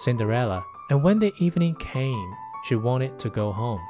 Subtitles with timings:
[0.00, 2.34] Cinderella, and when the evening came,
[2.64, 3.80] she wanted to go home.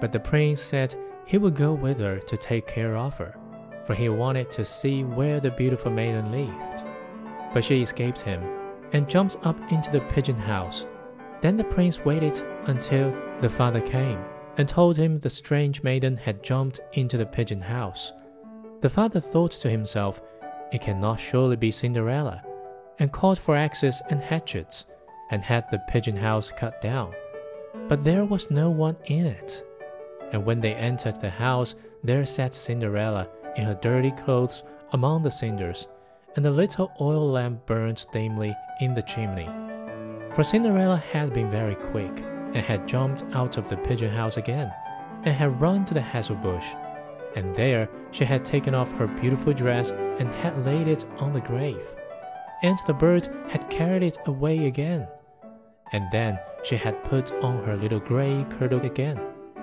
[0.00, 0.94] But the prince said
[1.26, 3.36] he would go with her to take care of her,
[3.84, 6.84] for he wanted to see where the beautiful maiden lived.
[7.52, 8.42] But she escaped him
[8.92, 10.86] and jumped up into the pigeon house.
[11.42, 14.18] Then the prince waited until the father came
[14.56, 18.12] and told him the strange maiden had jumped into the pigeon house.
[18.80, 20.22] The father thought to himself,
[20.72, 22.42] It cannot surely be Cinderella,
[22.98, 24.86] and called for axes and hatchets,
[25.30, 27.14] and had the pigeon house cut down.
[27.88, 29.64] But there was no one in it.
[30.32, 34.62] And when they entered the house, there sat Cinderella in her dirty clothes
[34.92, 35.88] among the cinders,
[36.36, 39.48] and the little oil lamp burned dimly in the chimney.
[40.34, 42.22] For Cinderella had been very quick,
[42.54, 44.72] and had jumped out of the pigeon house again,
[45.24, 46.66] and had run to the hazel bush.
[47.36, 51.40] And there she had taken off her beautiful dress and had laid it on the
[51.40, 51.86] grave.
[52.62, 55.06] And the bird had carried it away again.
[55.92, 59.20] And then she had put on her little grey kirtle again,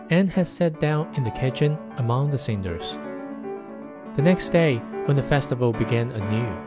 [0.09, 2.97] and had sat down in the kitchen among the cinders.
[4.15, 6.57] The next day, when the festival began anew,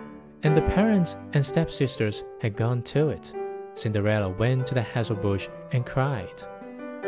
[0.43, 3.33] and the parents and stepsisters had gone to it,
[3.75, 6.43] Cinderella went to the hazel bush and cried,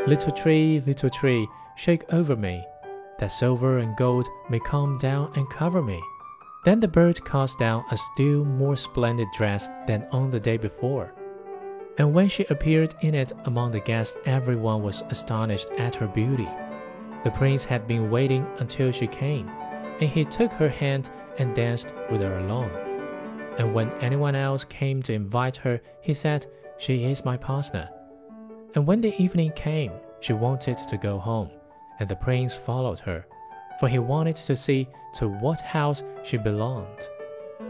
[0.06, 2.64] Little tree, little tree, shake over me,
[3.18, 6.00] that silver and gold may come down and cover me.
[6.64, 11.14] Then the bird cast down a still more splendid dress than on the day before.
[11.98, 16.48] And when she appeared in it among the guests, everyone was astonished at her beauty.
[17.24, 19.48] The prince had been waiting until she came
[20.00, 22.70] and he took her hand and danced with her alone.
[23.58, 26.46] And when anyone else came to invite her, he said,
[26.78, 27.88] She is my partner.
[28.74, 31.50] And when the evening came, she wanted to go home,
[32.00, 33.26] and the prince followed her,
[33.78, 37.08] for he wanted to see to what house she belonged.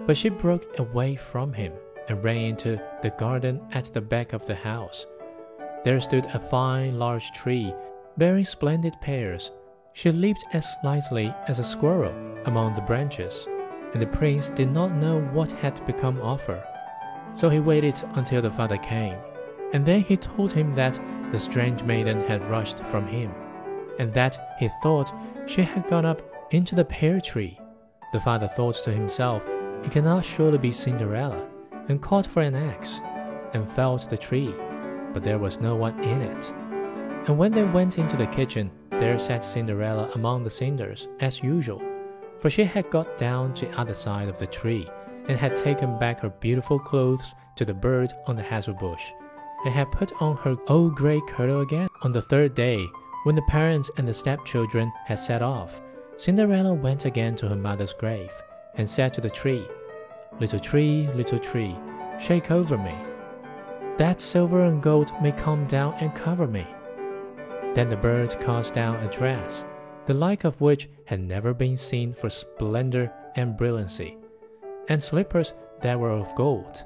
[0.06, 1.72] But she broke away from him
[2.08, 5.06] and ran into the garden at the back of the house.
[5.84, 7.74] There stood a fine large tree,
[8.16, 9.50] bearing splendid pears
[9.94, 12.14] she leaped as lightly as a squirrel
[12.46, 13.46] among the branches,
[13.92, 16.64] and the prince did not know what had become of her.
[17.34, 19.16] So he waited until the father came,
[19.72, 20.98] and then he told him that
[21.30, 23.32] the strange maiden had rushed from him,
[23.98, 25.12] and that he thought
[25.46, 27.58] she had gone up into the pear tree.
[28.12, 29.44] The father thought to himself,
[29.84, 31.48] It cannot surely be Cinderella,
[31.88, 33.00] and called for an axe,
[33.54, 34.54] and felled the tree,
[35.12, 36.52] but there was no one in it.
[37.28, 41.82] And when they went into the kitchen, there sat Cinderella among the cinders, as usual,
[42.38, 44.88] for she had got down to the other side of the tree,
[45.28, 49.04] and had taken back her beautiful clothes to the bird on the hazel bush,
[49.64, 51.88] and had put on her old grey kirtle again.
[52.02, 52.84] On the third day,
[53.24, 55.80] when the parents and the stepchildren had set off,
[56.16, 58.32] Cinderella went again to her mother's grave,
[58.74, 59.64] and said to the tree,
[60.40, 61.76] Little tree, little tree,
[62.18, 62.94] shake over me,
[63.98, 66.66] that silver and gold may come down and cover me.
[67.74, 69.64] Then the bird cast down a dress,
[70.06, 74.16] the like of which had never been seen for splendor and brilliancy,
[74.88, 76.84] and slippers that were of gold.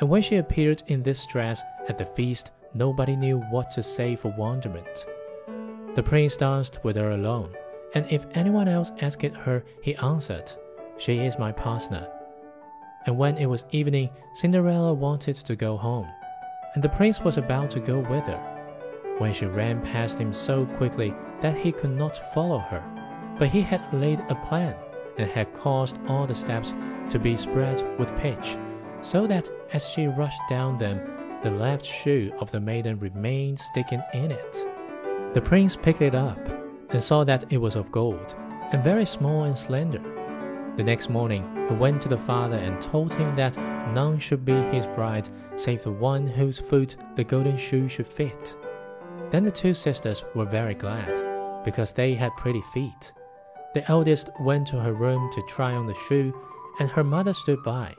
[0.00, 4.16] And when she appeared in this dress at the feast, nobody knew what to say
[4.16, 5.06] for wonderment.
[5.94, 7.54] The prince danced with her alone,
[7.94, 10.52] and if anyone else asked her, he answered,
[10.98, 12.08] She is my partner.
[13.06, 16.08] And when it was evening, Cinderella wanted to go home,
[16.74, 18.52] and the prince was about to go with her
[19.18, 22.82] when she ran past him so quickly that he could not follow her.
[23.38, 24.74] But he had laid a plan
[25.18, 26.74] and had caused all the steps
[27.10, 28.58] to be spread with pitch,
[29.02, 31.00] so that as she rushed down them,
[31.42, 34.66] the left shoe of the maiden remained sticking in it.
[35.32, 36.38] The prince picked it up
[36.90, 38.34] and saw that it was of gold,
[38.72, 40.15] and very small and slender.
[40.76, 43.56] The next morning, he went to the father and told him that
[43.94, 48.54] none should be his bride save the one whose foot the golden shoe should fit.
[49.30, 53.12] Then the two sisters were very glad, because they had pretty feet.
[53.72, 56.34] The eldest went to her room to try on the shoe,
[56.78, 57.94] and her mother stood by.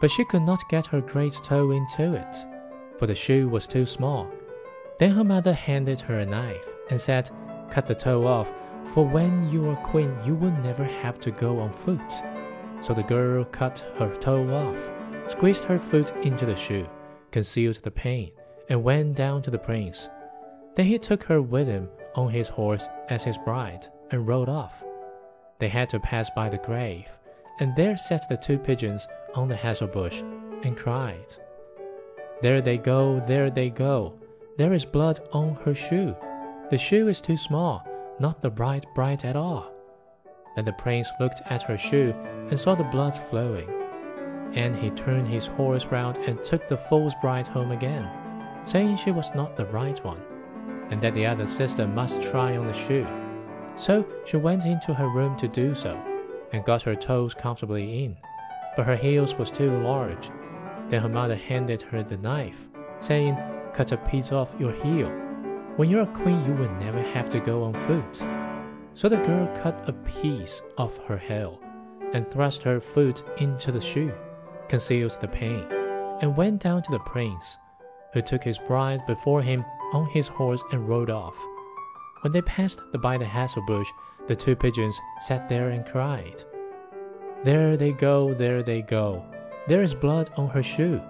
[0.00, 2.36] But she could not get her great toe into it,
[2.98, 4.26] for the shoe was too small.
[4.98, 7.30] Then her mother handed her a knife and said,
[7.70, 8.52] Cut the toe off,
[8.88, 12.12] for when you are queen, you will never have to go on foot.
[12.80, 14.90] So the girl cut her toe off,
[15.30, 16.88] squeezed her foot into the shoe,
[17.30, 18.32] concealed the pain,
[18.68, 20.08] and went down to the prince.
[20.74, 24.84] Then he took her with him on his horse as his bride and rode off.
[25.58, 27.08] They had to pass by the grave,
[27.60, 30.22] and there sat the two pigeons on the hazel bush
[30.62, 31.36] and cried,
[32.42, 34.14] There they go, there they go.
[34.56, 36.14] There is blood on her shoe.
[36.70, 37.86] The shoe is too small,
[38.20, 39.72] not the bright bright at all.
[40.54, 42.14] Then the prince looked at her shoe
[42.50, 43.68] and saw the blood flowing.
[44.54, 48.08] and he turned his horse round and took the false bride home again,
[48.64, 50.22] saying she was not the right one,
[50.90, 53.06] and that the other sister must try on the shoe.
[53.76, 56.00] So she went into her room to do so,
[56.52, 58.16] and got her toes comfortably in,
[58.76, 60.30] but her heels was too large.
[60.88, 62.68] Then her mother handed her the knife,
[63.00, 63.36] saying,
[63.74, 65.10] Cut a piece off your heel.
[65.76, 68.16] When you're a queen, you will never have to go on foot.
[68.94, 71.60] So the girl cut a piece off her heel
[72.14, 74.14] and thrust her foot into the shoe,
[74.68, 75.66] concealed the pain,
[76.22, 77.58] and went down to the prince,
[78.14, 81.36] who took his bride before him on his horse and rode off.
[82.22, 83.88] When they passed by the hazel bush,
[84.28, 86.42] the two pigeons sat there and cried.
[87.44, 89.26] There they go, there they go.
[89.68, 91.02] There is blood on her shoe.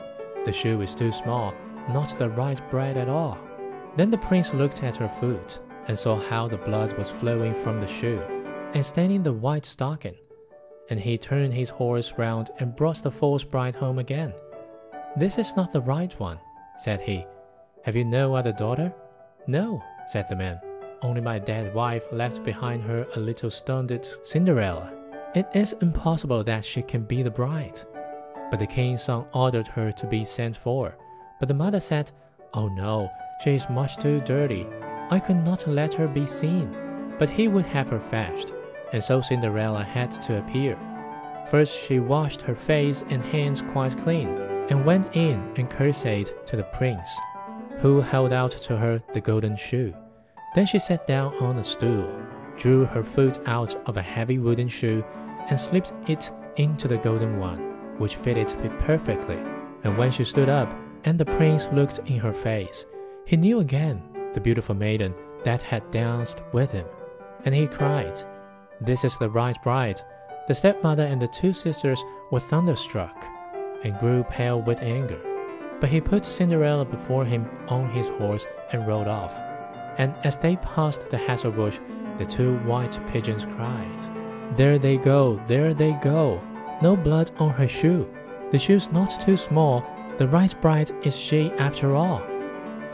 [0.45, 1.55] The shoe is too small,
[1.91, 3.39] not the right bride at all.
[3.97, 7.81] Then the prince looked at her foot and saw how the blood was flowing from
[7.81, 8.21] the shoe
[8.75, 10.17] and staining the white stocking.
[10.91, 14.35] And he turned his horse round and brought the false bride home again.
[15.17, 16.39] This is not the right one,
[16.79, 17.25] said he.
[17.85, 18.93] Have you no other daughter?
[19.47, 20.61] No, said the man.
[21.03, 24.93] Only my dead wife left behind her a little stunted Cinderella.
[25.35, 27.81] It is impossible that she can be the bride.
[28.51, 30.97] But the king's son ordered her to be sent for.
[31.39, 32.11] But the mother said,
[32.55, 33.11] Oh no,
[33.41, 34.67] she is much too dirty.
[35.11, 36.75] I could not let her be seen.
[37.19, 38.53] But he would have her fetched,
[38.93, 40.79] and so Cinderella had to appear.
[41.51, 44.29] First she washed her face and hands quite clean,
[44.69, 47.09] and went in and curtsied to the prince,
[47.79, 49.95] who held out to her the golden shoe.
[50.55, 52.11] Then she sat down on a stool,
[52.57, 55.05] drew her foot out of a heavy wooden shoe,
[55.49, 57.59] and slipped it into the golden one,
[57.99, 59.39] which fitted it perfectly.
[59.85, 60.75] And when she stood up,
[61.05, 62.85] and the prince looked in her face,
[63.27, 64.03] he knew again
[64.33, 65.15] the beautiful maiden
[65.45, 66.87] that had danced with him,
[67.45, 68.19] and he cried,
[68.81, 70.01] This is the right bride.
[70.49, 73.27] The stepmother and the two sisters were thunderstruck,
[73.85, 75.21] and grew pale with anger.
[75.81, 79.39] But he put Cinderella before him on his horse and rode off
[79.99, 81.79] and as they passed the hazel bush,
[82.19, 86.41] the two white pigeons cried, There they go, there they go!
[86.83, 88.09] No blood on her shoe.
[88.51, 89.85] The shoe's not too small,
[90.19, 92.23] the right bride is she after all.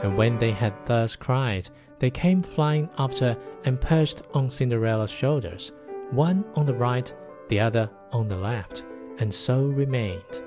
[0.02, 1.68] And when they had thus cried,
[1.98, 5.72] they came flying after and perched on Cinderella's shoulders,
[6.10, 7.12] one on the right,
[7.48, 8.84] the other on the left,
[9.18, 10.42] and so remained.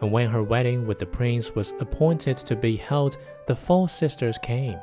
[0.00, 4.38] And when her wedding with the prince was appointed to be held, the four sisters
[4.42, 4.78] came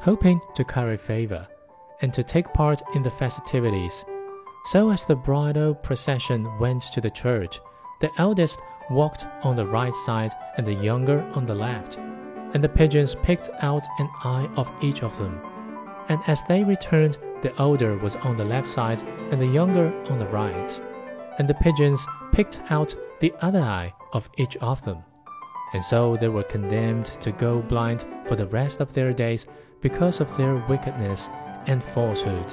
[0.00, 1.46] hoping to curry favor
[2.00, 4.04] and to take part in the festivities.
[4.66, 7.60] So as the bridal procession went to the church,
[8.00, 8.60] the eldest
[8.90, 11.98] walked on the right side and the younger on the left,
[12.54, 15.40] and the pigeons picked out an eye of each of them.
[16.08, 20.18] And as they returned, the older was on the left side and the younger on
[20.18, 20.80] the right,
[21.38, 25.04] and the pigeons picked out the other eye of each of them.
[25.74, 29.46] And so they were condemned to go blind for the rest of their days
[29.80, 31.28] because of their wickedness
[31.66, 32.50] and falsehood.